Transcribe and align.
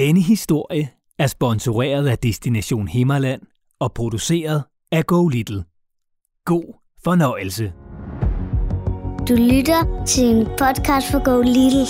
Denne 0.00 0.20
historie 0.20 0.88
er 1.18 1.26
sponsoreret 1.26 2.08
af 2.08 2.18
Destination 2.18 2.88
Himmerland 2.88 3.42
og 3.80 3.92
produceret 3.92 4.62
af 4.92 5.06
Go 5.06 5.28
Little. 5.28 5.64
God 6.44 6.74
fornøjelse. 7.04 7.72
Du 9.28 9.34
lytter 9.34 10.04
til 10.06 10.24
en 10.24 10.46
podcast 10.46 11.10
for 11.10 11.24
Go 11.24 11.42
Little. 11.42 11.86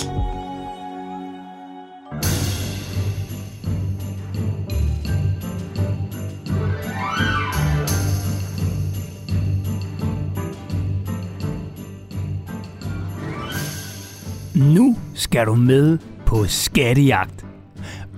Nu 14.75 14.97
skal 15.15 15.45
du 15.45 15.55
med 15.55 15.97
på 16.25 16.45
skattejagt. 16.47 17.50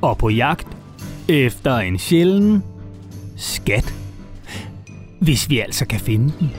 Og 0.04 0.18
på 0.18 0.30
jagt 0.30 0.68
efter 1.30 1.78
en 1.78 2.00
sjælden 2.00 2.64
skat. 3.38 3.94
Hvis 5.22 5.50
vi 5.50 5.60
altså 5.60 5.86
kan 5.86 6.00
finde 6.00 6.34
den. 6.40 6.52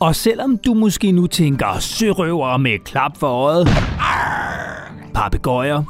Og 0.00 0.16
selvom 0.16 0.58
du 0.58 0.74
måske 0.74 1.12
nu 1.12 1.26
tænker 1.26 1.78
sørøver 1.78 2.56
med 2.56 2.78
klap 2.78 3.16
for 3.16 3.26
øjet, 3.26 3.68
papegøjer 5.14 5.82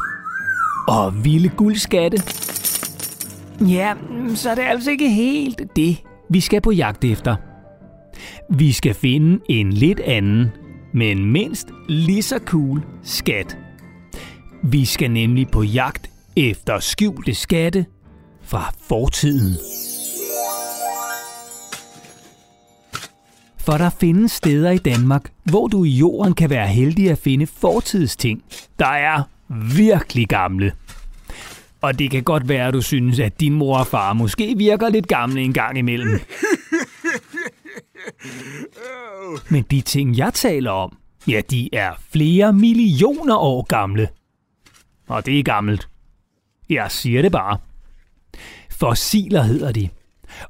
og 0.88 1.24
vilde 1.24 1.48
guldskatte, 1.48 2.22
ja, 3.60 3.94
så 4.34 4.50
er 4.50 4.54
det 4.54 4.62
altså 4.62 4.90
ikke 4.90 5.10
helt 5.10 5.62
det, 5.76 6.02
vi 6.30 6.40
skal 6.40 6.60
på 6.60 6.70
jagt 6.70 7.04
efter. 7.04 7.36
Vi 8.50 8.72
skal 8.72 8.94
finde 8.94 9.40
en 9.48 9.72
lidt 9.72 10.00
anden, 10.00 10.48
men 10.94 11.24
mindst 11.24 11.68
lige 11.88 12.22
så 12.22 12.38
cool 12.44 12.82
skat. 13.02 13.58
Vi 14.62 14.84
skal 14.84 15.10
nemlig 15.10 15.48
på 15.48 15.62
jagt 15.62 16.10
efter 16.36 16.80
skjulte 16.80 17.34
skatte 17.34 17.86
fra 18.42 18.72
fortiden. 18.88 19.54
For 23.58 23.72
der 23.72 23.90
findes 23.90 24.32
steder 24.32 24.70
i 24.70 24.78
Danmark, 24.78 25.32
hvor 25.44 25.66
du 25.66 25.84
i 25.84 25.90
jorden 25.90 26.34
kan 26.34 26.50
være 26.50 26.66
heldig 26.66 27.10
at 27.10 27.18
finde 27.18 27.46
fortidsting, 27.46 28.42
der 28.78 28.86
er 28.86 29.22
virkelig 29.76 30.28
gamle. 30.28 30.72
Og 31.80 31.98
det 31.98 32.10
kan 32.10 32.22
godt 32.22 32.48
være, 32.48 32.68
at 32.68 32.74
du 32.74 32.82
synes, 32.82 33.20
at 33.20 33.40
din 33.40 33.52
mor 33.52 33.78
og 33.78 33.86
far 33.86 34.12
måske 34.12 34.54
virker 34.56 34.88
lidt 34.88 35.08
gamle 35.08 35.40
en 35.40 35.52
gang 35.52 35.78
imellem. 35.78 36.20
Men 39.50 39.62
de 39.70 39.80
ting, 39.80 40.16
jeg 40.16 40.34
taler 40.34 40.70
om, 40.70 40.96
ja, 41.28 41.40
de 41.50 41.74
er 41.74 41.92
flere 42.12 42.52
millioner 42.52 43.36
år 43.36 43.62
gamle. 43.62 44.08
Og 45.08 45.26
det 45.26 45.38
er 45.38 45.42
gammelt. 45.42 45.88
Jeg 46.70 46.90
siger 46.90 47.22
det 47.22 47.32
bare. 47.32 47.58
Fossiler 48.70 49.42
hedder 49.42 49.72
de. 49.72 49.88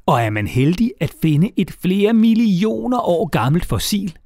Og 0.07 0.23
er 0.23 0.31
man 0.31 0.47
heldig 0.47 0.93
at 1.01 1.15
finde 1.23 1.51
et 1.57 1.71
flere 1.83 2.13
millioner 2.13 3.01
år 3.01 3.27
gammelt 3.29 3.65
fossil, 3.65 4.17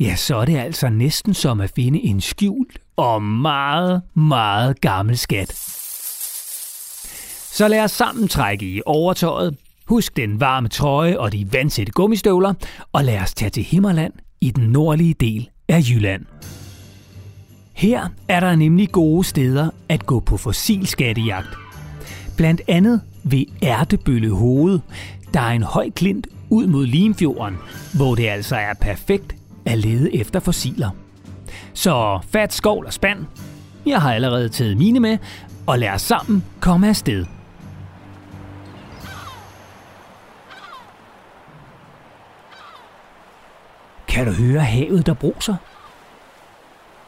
ja, 0.00 0.16
så 0.16 0.36
er 0.36 0.44
det 0.44 0.56
altså 0.56 0.88
næsten 0.88 1.34
som 1.34 1.60
at 1.60 1.72
finde 1.76 2.00
en 2.00 2.20
skjult 2.20 2.78
og 2.96 3.22
meget, 3.22 4.02
meget 4.14 4.80
gammel 4.80 5.18
skat. 5.18 5.52
Så 7.52 7.68
lad 7.68 7.80
os 7.80 7.90
sammen 7.90 8.28
trække 8.28 8.66
i 8.66 8.82
overtøjet, 8.86 9.56
husk 9.86 10.16
den 10.16 10.40
varme 10.40 10.68
trøje 10.68 11.18
og 11.18 11.32
de 11.32 11.52
vandsætte 11.52 11.92
gummistøvler, 11.92 12.54
og 12.92 13.04
lad 13.04 13.20
os 13.20 13.34
tage 13.34 13.50
til 13.50 13.62
Himmerland 13.62 14.12
i 14.40 14.50
den 14.50 14.64
nordlige 14.64 15.14
del 15.14 15.48
af 15.68 15.80
Jylland. 15.90 16.24
Her 17.78 18.08
er 18.28 18.40
der 18.40 18.56
nemlig 18.56 18.92
gode 18.92 19.24
steder 19.24 19.70
at 19.88 20.06
gå 20.06 20.20
på 20.20 20.36
fossilskattejagt. 20.36 21.48
Blandt 22.36 22.60
andet 22.68 23.00
ved 23.24 23.44
Ærtebølle 23.62 24.30
Hoved, 24.30 24.80
der 25.34 25.40
er 25.40 25.50
en 25.50 25.62
høj 25.62 25.90
klint 25.90 26.26
ud 26.50 26.66
mod 26.66 26.86
Limfjorden, 26.86 27.58
hvor 27.94 28.14
det 28.14 28.28
altså 28.28 28.56
er 28.56 28.74
perfekt 28.74 29.36
at 29.66 29.78
lede 29.78 30.14
efter 30.14 30.40
fossiler. 30.40 30.90
Så 31.74 32.20
fat 32.30 32.52
skovl 32.52 32.86
og 32.86 32.92
spand. 32.92 33.26
Jeg 33.86 34.02
har 34.02 34.14
allerede 34.14 34.48
taget 34.48 34.76
mine 34.76 35.00
med, 35.00 35.18
og 35.66 35.78
lad 35.78 35.90
os 35.90 36.02
sammen 36.02 36.44
komme 36.60 36.88
afsted. 36.88 37.26
Kan 44.08 44.26
du 44.26 44.32
høre 44.32 44.60
havet, 44.60 45.06
der 45.06 45.14
bruser? 45.14 45.54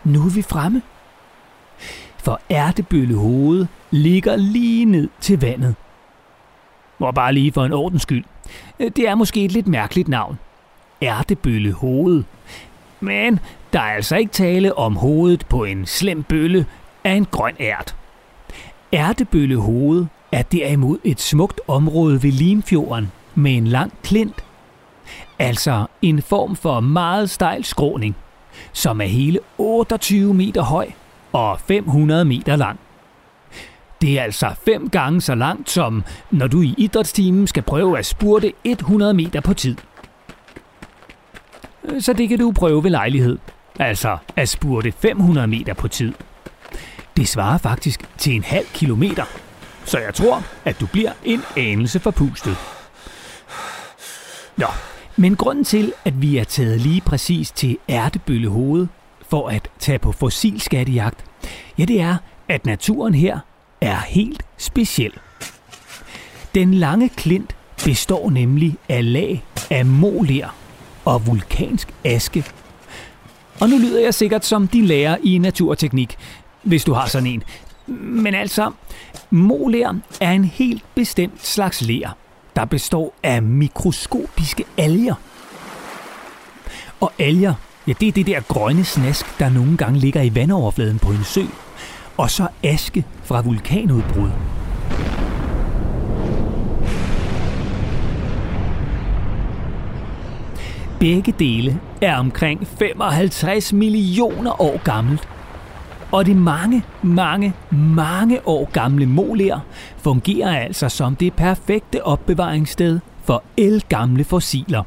Nu 0.05 0.25
er 0.25 0.31
vi 0.31 0.43
fremme. 0.43 0.83
For 2.19 2.41
Ærtebølle 2.51 3.15
Hoved 3.15 3.67
ligger 3.91 4.37
lige 4.37 4.85
ned 4.85 5.09
til 5.21 5.41
vandet. 5.41 5.75
Og 6.99 7.15
bare 7.15 7.33
lige 7.33 7.53
for 7.53 7.65
en 7.65 7.73
ordens 7.73 8.03
skyld. 8.03 8.25
Det 8.79 8.99
er 8.99 9.15
måske 9.15 9.45
et 9.45 9.53
lidt 9.53 9.67
mærkeligt 9.67 10.09
navn. 10.09 10.39
Ærtebølle 11.03 11.73
Hoved. 11.73 12.23
Men 13.01 13.41
der 13.73 13.81
er 13.81 13.95
altså 13.95 14.17
ikke 14.17 14.33
tale 14.33 14.79
om 14.79 14.97
hovedet 14.97 15.47
på 15.47 15.65
en 15.65 15.87
slem 15.87 16.23
bølle 16.23 16.67
af 17.05 17.13
en 17.13 17.25
grøn 17.25 17.55
ært. 17.61 17.97
Ærtebølle 18.93 19.57
Hoved 19.57 20.07
er 20.33 20.43
derimod 20.43 20.99
et 21.05 21.21
smukt 21.21 21.61
område 21.69 22.23
ved 22.23 22.33
Limfjorden 22.33 23.13
med 23.35 23.57
en 23.57 23.67
lang 23.67 23.93
klint. 24.03 24.45
Altså 25.39 25.87
en 26.03 26.23
form 26.23 26.57
for 26.57 26.81
meget 26.81 27.31
stejl 27.31 27.65
skråning, 27.65 28.17
som 28.73 29.01
er 29.01 29.05
hele 29.05 29.39
28 29.59 30.35
meter 30.35 30.63
høj 30.63 30.91
og 31.33 31.61
500 31.61 32.25
meter 32.25 32.57
lang. 32.57 32.81
Det 34.01 34.19
er 34.19 34.23
altså 34.23 34.51
fem 34.65 34.89
gange 34.89 35.21
så 35.21 35.35
langt 35.35 35.71
som, 35.71 36.05
når 36.31 36.47
du 36.47 36.63
i 36.63 36.75
idrætstimen 36.79 37.47
skal 37.47 37.63
prøve 37.63 37.99
at 37.99 38.07
spurte 38.07 38.53
100 38.65 39.15
meter 39.15 39.41
på 39.41 39.55
tid. 39.55 39.77
Så 42.01 42.13
det 42.13 42.29
kan 42.29 42.39
du 42.39 42.53
prøve 42.53 42.85
ved 42.85 42.91
lejlighed. 42.91 43.39
Altså 43.79 44.19
at 44.37 44.49
spurte 44.49 44.93
500 44.93 45.47
meter 45.47 45.75
på 45.75 45.89
tid. 45.89 46.13
Det 47.17 47.29
svarer 47.29 47.59
faktisk 47.59 48.01
til 48.19 48.35
en 48.35 48.45
halv 48.45 48.67
kilometer. 48.75 49.25
Så 49.85 49.99
jeg 49.99 50.15
tror, 50.15 50.43
at 50.65 50.81
du 50.81 50.87
bliver 50.87 51.13
en 51.25 51.43
anelse 51.57 52.01
forpustet. 52.01 52.57
Nå, 54.57 54.67
men 55.17 55.37
grunden 55.37 55.65
til, 55.65 55.93
at 56.05 56.23
vi 56.23 56.37
er 56.37 56.45
taget 56.45 56.81
lige 56.81 57.01
præcis 57.01 57.51
til 57.51 57.79
Ærtebølle 57.89 58.49
Hoved 58.49 58.87
for 59.29 59.49
at 59.49 59.69
tage 59.79 59.99
på 59.99 60.13
fossilskattejagt, 60.13 61.25
ja 61.79 61.85
det 61.85 62.01
er, 62.01 62.17
at 62.49 62.67
naturen 62.67 63.15
her 63.15 63.39
er 63.81 63.97
helt 63.97 64.43
speciel. 64.59 65.13
Den 66.55 66.75
lange 66.75 67.09
klint 67.09 67.57
består 67.85 68.31
nemlig 68.31 68.77
af 68.89 69.13
lag 69.13 69.45
af 69.71 69.87
moler 69.87 70.57
og 71.05 71.27
vulkansk 71.27 71.95
aske. 72.05 72.45
Og 73.61 73.69
nu 73.69 73.79
lyder 73.79 74.01
jeg 74.01 74.15
sikkert 74.15 74.45
som 74.45 74.69
de 74.69 74.87
lærer 74.87 75.17
i 75.23 75.39
naturteknik, 75.39 76.17
hvis 76.63 76.85
du 76.85 76.93
har 76.93 77.07
sådan 77.07 77.27
en. 77.27 77.43
Men 77.87 78.35
altså, 78.35 78.71
moler 79.31 79.95
er 80.21 80.33
en 80.33 80.45
helt 80.45 80.85
bestemt 80.95 81.47
slags 81.47 81.83
ler, 81.83 82.17
der 82.57 82.65
består 82.65 83.15
af 83.23 83.43
mikroskopiske 83.43 84.65
alger. 84.79 85.15
Og 87.01 87.13
alger, 87.19 87.55
ja 87.87 87.93
det 88.01 88.09
er 88.09 88.13
det 88.13 88.27
der 88.27 88.41
grønne 88.41 88.85
snask, 88.85 89.39
der 89.39 89.49
nogle 89.49 89.77
gange 89.77 89.99
ligger 89.99 90.23
i 90.23 90.35
vandoverfladen 90.35 90.99
på 90.99 91.11
en 91.11 91.25
sø, 91.25 91.43
og 92.17 92.31
så 92.31 92.49
aske 92.65 93.05
fra 93.25 93.41
vulkanudbrud. 93.41 94.31
Begge 101.01 101.35
dele 101.39 101.81
er 102.03 102.17
omkring 102.17 102.67
55 102.67 103.73
millioner 103.73 104.63
år 104.63 104.83
gammelt. 104.85 105.29
Og 106.13 106.27
de 106.27 106.35
mange, 106.35 106.85
mange, 107.03 107.55
mange 107.71 108.49
år 108.49 108.71
gamle 108.73 109.07
moler 109.07 109.61
fungerer 109.99 110.59
altså 110.59 110.89
som 110.89 111.17
det 111.17 111.33
perfekte 111.35 112.05
opbevaringssted 112.05 113.01
for 113.25 113.43
gamle 113.89 114.25
fossiler. 114.25 114.83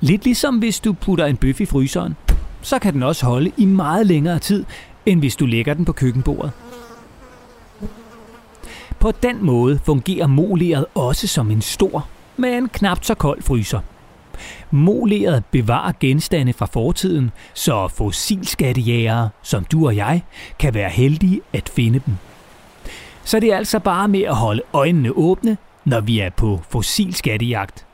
Lidt 0.00 0.24
ligesom 0.24 0.58
hvis 0.58 0.80
du 0.80 0.92
putter 0.92 1.26
en 1.26 1.36
bøf 1.36 1.60
i 1.60 1.66
fryseren, 1.66 2.16
så 2.62 2.78
kan 2.78 2.94
den 2.94 3.02
også 3.02 3.26
holde 3.26 3.52
i 3.56 3.64
meget 3.64 4.06
længere 4.06 4.38
tid, 4.38 4.64
end 5.06 5.20
hvis 5.20 5.36
du 5.36 5.46
lægger 5.46 5.74
den 5.74 5.84
på 5.84 5.92
køkkenbordet. 5.92 6.52
På 8.98 9.12
den 9.12 9.44
måde 9.44 9.80
fungerer 9.84 10.26
moleret 10.26 10.86
også 10.94 11.26
som 11.26 11.50
en 11.50 11.62
stor, 11.62 12.08
men 12.36 12.68
knap 12.68 13.04
så 13.04 13.14
kold 13.14 13.42
fryser. 13.42 13.80
Moleret 14.70 15.44
bevarer 15.50 15.92
genstande 16.00 16.52
fra 16.52 16.66
fortiden, 16.66 17.30
så 17.54 17.88
fossilskattejægere 17.88 19.28
som 19.42 19.64
du 19.64 19.86
og 19.86 19.96
jeg 19.96 20.22
kan 20.58 20.74
være 20.74 20.90
heldige 20.90 21.40
at 21.52 21.68
finde 21.68 22.00
dem. 22.06 22.16
Så 23.24 23.40
det 23.40 23.52
er 23.52 23.56
altså 23.56 23.78
bare 23.78 24.08
med 24.08 24.22
at 24.22 24.36
holde 24.36 24.62
øjnene 24.72 25.12
åbne, 25.12 25.56
når 25.84 26.00
vi 26.00 26.20
er 26.20 26.30
på 26.30 26.60
fossilskattejagt. 26.70 27.86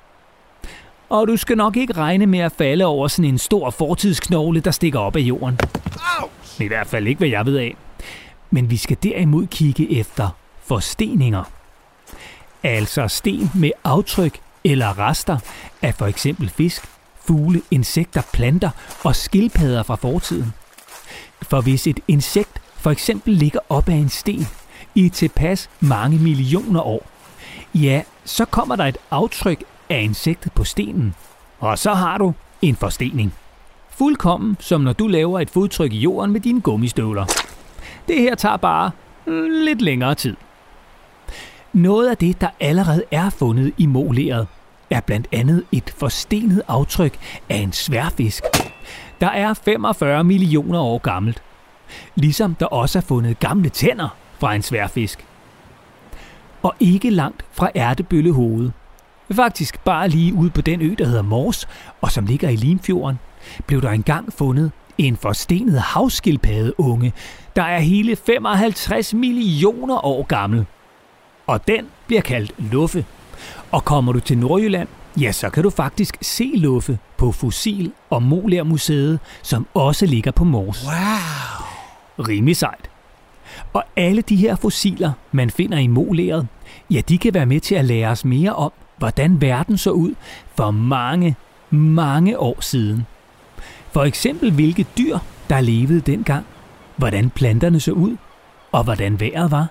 Og 1.08 1.28
du 1.28 1.36
skal 1.36 1.56
nok 1.56 1.76
ikke 1.76 1.92
regne 1.92 2.26
med 2.26 2.38
at 2.38 2.52
falde 2.52 2.84
over 2.84 3.08
sådan 3.08 3.30
en 3.30 3.38
stor 3.38 3.70
fortidsknogle, 3.70 4.60
der 4.60 4.70
stikker 4.70 4.98
op 4.98 5.16
af 5.16 5.20
jorden. 5.20 5.58
I 6.60 6.66
hvert 6.66 6.86
fald 6.86 7.06
ikke, 7.06 7.18
hvad 7.18 7.28
jeg 7.28 7.46
ved 7.46 7.56
af. 7.58 7.76
men 8.50 8.70
vi 8.70 8.76
skal 8.76 8.96
derimod 9.02 9.46
kigge 9.46 9.98
efter 10.00 10.28
forsteninger. 10.62 11.44
Altså 12.62 13.08
sten 13.08 13.50
med 13.54 13.70
aftryk 13.84 14.38
eller 14.66 14.98
rester 14.98 15.38
af 15.82 15.94
for 15.94 16.06
eksempel 16.06 16.48
fisk, 16.48 16.82
fugle, 17.26 17.62
insekter, 17.70 18.22
planter 18.32 18.70
og 19.04 19.16
skildpadder 19.16 19.82
fra 19.82 19.94
fortiden. 19.94 20.52
For 21.42 21.60
hvis 21.60 21.86
et 21.86 22.00
insekt 22.08 22.62
for 22.76 22.90
eksempel 22.90 23.34
ligger 23.34 23.60
op 23.68 23.88
ad 23.88 23.94
en 23.94 24.08
sten 24.08 24.46
i 24.94 25.08
tilpas 25.08 25.70
mange 25.80 26.18
millioner 26.18 26.80
år, 26.80 27.06
ja, 27.74 28.02
så 28.24 28.44
kommer 28.44 28.76
der 28.76 28.84
et 28.84 28.98
aftryk 29.10 29.64
af 29.88 30.02
insektet 30.02 30.52
på 30.52 30.64
stenen, 30.64 31.14
og 31.58 31.78
så 31.78 31.94
har 31.94 32.18
du 32.18 32.34
en 32.62 32.76
forstening. 32.76 33.34
Fuldkommen 33.90 34.56
som 34.60 34.80
når 34.80 34.92
du 34.92 35.06
laver 35.06 35.40
et 35.40 35.50
fodtryk 35.50 35.92
i 35.92 35.98
jorden 35.98 36.32
med 36.32 36.40
dine 36.40 36.60
gummistøvler. 36.60 37.24
Det 38.08 38.20
her 38.20 38.34
tager 38.34 38.56
bare 38.56 38.90
mm, 39.26 39.48
lidt 39.64 39.82
længere 39.82 40.14
tid. 40.14 40.36
Noget 41.76 42.08
af 42.08 42.16
det, 42.16 42.40
der 42.40 42.48
allerede 42.60 43.04
er 43.10 43.30
fundet 43.30 43.72
i 43.78 43.86
moleret, 43.86 44.46
er 44.90 45.00
blandt 45.00 45.28
andet 45.32 45.64
et 45.72 45.94
forstenet 45.98 46.62
aftryk 46.68 47.18
af 47.48 47.56
en 47.56 47.72
sværfisk, 47.72 48.42
der 49.20 49.28
er 49.28 49.54
45 49.54 50.24
millioner 50.24 50.78
år 50.78 50.98
gammelt. 50.98 51.42
Ligesom 52.14 52.54
der 52.54 52.66
også 52.66 52.98
er 52.98 53.02
fundet 53.02 53.38
gamle 53.38 53.68
tænder 53.68 54.16
fra 54.38 54.54
en 54.54 54.62
sværfisk. 54.62 55.26
Og 56.62 56.74
ikke 56.80 57.10
langt 57.10 57.44
fra 57.52 57.70
ærtebøllehovedet. 57.76 58.72
Faktisk 59.32 59.84
bare 59.84 60.08
lige 60.08 60.34
ude 60.34 60.50
på 60.50 60.60
den 60.60 60.82
ø, 60.82 60.94
der 60.98 61.06
hedder 61.06 61.22
Mors, 61.22 61.68
og 62.00 62.12
som 62.12 62.26
ligger 62.26 62.48
i 62.48 62.56
Limfjorden, 62.56 63.18
blev 63.66 63.82
der 63.82 63.90
engang 63.90 64.32
fundet 64.32 64.72
en 64.98 65.16
forstenet 65.16 65.80
havskildpaddeunge, 65.80 67.12
der 67.56 67.62
er 67.62 67.78
hele 67.78 68.16
55 68.16 69.14
millioner 69.14 70.04
år 70.04 70.22
gammel. 70.22 70.66
Og 71.46 71.68
den 71.68 71.86
bliver 72.06 72.22
kaldt 72.22 72.52
luffe. 72.58 73.04
Og 73.70 73.84
kommer 73.84 74.12
du 74.12 74.20
til 74.20 74.38
Nordjylland, 74.38 74.88
ja, 75.20 75.32
så 75.32 75.50
kan 75.50 75.62
du 75.62 75.70
faktisk 75.70 76.16
se 76.22 76.52
luffe 76.54 76.98
på 77.16 77.32
Fossil- 77.32 77.92
og 78.10 78.22
Molær-museet, 78.22 79.18
som 79.42 79.66
også 79.74 80.06
ligger 80.06 80.30
på 80.30 80.44
Mors. 80.44 80.84
Wow! 80.84 82.26
Rimelig 82.28 82.56
sejt. 82.56 82.90
Og 83.72 83.84
alle 83.96 84.22
de 84.22 84.36
her 84.36 84.56
fossiler, 84.56 85.12
man 85.32 85.50
finder 85.50 85.78
i 85.78 85.86
molæret, 85.86 86.46
ja, 86.90 87.00
de 87.08 87.18
kan 87.18 87.34
være 87.34 87.46
med 87.46 87.60
til 87.60 87.74
at 87.74 87.84
lære 87.84 88.10
os 88.10 88.24
mere 88.24 88.52
om, 88.52 88.72
hvordan 88.96 89.40
verden 89.40 89.78
så 89.78 89.90
ud 89.90 90.14
for 90.56 90.70
mange, 90.70 91.36
mange 91.70 92.38
år 92.38 92.60
siden. 92.60 93.06
For 93.92 94.04
eksempel 94.04 94.52
hvilke 94.52 94.86
dyr, 94.98 95.18
der 95.48 95.60
levede 95.60 96.00
dengang, 96.00 96.46
hvordan 96.96 97.30
planterne 97.30 97.80
så 97.80 97.92
ud, 97.92 98.16
og 98.72 98.84
hvordan 98.84 99.20
vejret 99.20 99.50
var. 99.50 99.66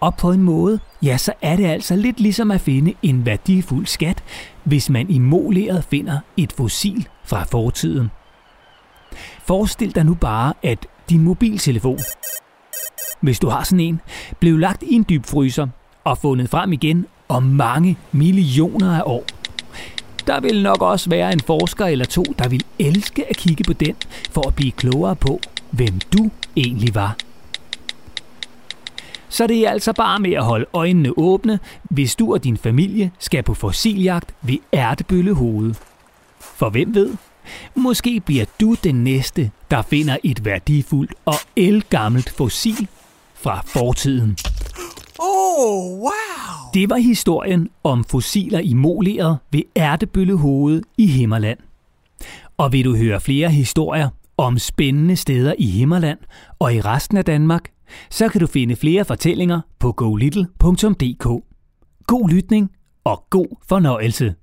Og 0.00 0.14
på 0.16 0.32
en 0.32 0.42
måde, 0.42 0.80
ja, 1.02 1.16
så 1.16 1.32
er 1.42 1.56
det 1.56 1.66
altså 1.66 1.96
lidt 1.96 2.20
ligesom 2.20 2.50
at 2.50 2.60
finde 2.60 2.94
en 3.02 3.26
værdifuld 3.26 3.86
skat, 3.86 4.24
hvis 4.64 4.90
man 4.90 5.10
i 5.10 5.18
moleret 5.18 5.84
finder 5.84 6.18
et 6.36 6.52
fossil 6.52 7.08
fra 7.24 7.44
fortiden. 7.44 8.10
Forestil 9.44 9.94
dig 9.94 10.04
nu 10.04 10.14
bare, 10.14 10.54
at 10.62 10.86
din 11.10 11.22
mobiltelefon, 11.22 11.98
hvis 13.20 13.38
du 13.38 13.48
har 13.48 13.64
sådan 13.64 13.80
en, 13.80 14.00
blev 14.40 14.58
lagt 14.58 14.82
i 14.82 14.94
en 14.94 15.04
dybfryser 15.08 15.66
og 16.04 16.18
fundet 16.18 16.50
frem 16.50 16.72
igen 16.72 17.06
om 17.28 17.42
mange 17.42 17.98
millioner 18.12 18.96
af 18.96 19.02
år. 19.06 19.24
Der 20.26 20.40
vil 20.40 20.62
nok 20.62 20.82
også 20.82 21.10
være 21.10 21.32
en 21.32 21.40
forsker 21.40 21.86
eller 21.86 22.04
to, 22.04 22.22
der 22.38 22.48
vil 22.48 22.64
elske 22.78 23.30
at 23.30 23.36
kigge 23.36 23.64
på 23.64 23.72
den, 23.72 23.94
for 24.30 24.48
at 24.48 24.54
blive 24.54 24.72
klogere 24.72 25.16
på, 25.16 25.40
hvem 25.70 25.98
du 25.98 26.30
egentlig 26.56 26.94
var. 26.94 27.16
Så 29.36 29.46
det 29.46 29.66
er 29.66 29.70
altså 29.70 29.92
bare 29.92 30.20
med 30.20 30.32
at 30.32 30.44
holde 30.44 30.66
øjnene 30.72 31.18
åbne, 31.18 31.58
hvis 31.82 32.16
du 32.16 32.32
og 32.32 32.44
din 32.44 32.56
familie 32.56 33.10
skal 33.18 33.42
på 33.42 33.54
fossiljagt 33.54 34.34
ved 34.42 34.56
Ærtebøllehoved. 34.74 35.74
For 36.40 36.70
hvem 36.70 36.94
ved? 36.94 37.14
Måske 37.74 38.20
bliver 38.20 38.44
du 38.60 38.74
den 38.84 39.04
næste, 39.04 39.50
der 39.70 39.82
finder 39.82 40.16
et 40.24 40.44
værdifuldt 40.44 41.14
og 41.24 41.34
elgammelt 41.56 42.30
fossil 42.30 42.88
fra 43.34 43.62
fortiden. 43.66 44.36
Oh, 45.18 45.98
wow! 45.98 46.10
Det 46.74 46.90
var 46.90 46.96
historien 46.96 47.68
om 47.84 48.04
fossiler 48.04 48.58
i 48.58 48.74
moleret 48.74 49.38
ved 49.50 49.62
Ærtebøllehoved 49.76 50.82
i 50.98 51.06
Himmerland. 51.06 51.58
Og 52.56 52.72
vil 52.72 52.84
du 52.84 52.96
høre 52.96 53.20
flere 53.20 53.50
historier 53.50 54.08
om 54.38 54.58
spændende 54.58 55.16
steder 55.16 55.54
i 55.58 55.66
Himmerland 55.66 56.18
og 56.58 56.74
i 56.74 56.80
resten 56.80 57.16
af 57.16 57.24
Danmark, 57.24 57.70
så 58.10 58.28
kan 58.28 58.40
du 58.40 58.46
finde 58.46 58.76
flere 58.76 59.04
fortællinger 59.04 59.60
på 59.78 59.92
golittle.dk. 59.92 61.44
God 62.06 62.30
lytning 62.30 62.70
og 63.04 63.24
god 63.30 63.56
fornøjelse. 63.68 64.34